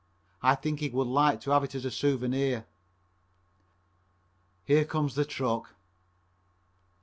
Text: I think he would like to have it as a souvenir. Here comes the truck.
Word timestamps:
I 0.41 0.55
think 0.55 0.79
he 0.79 0.89
would 0.89 1.05
like 1.05 1.41
to 1.41 1.51
have 1.51 1.63
it 1.63 1.75
as 1.75 1.85
a 1.85 1.91
souvenir. 1.91 2.65
Here 4.65 4.83
comes 4.83 5.13
the 5.13 5.25
truck. 5.25 5.75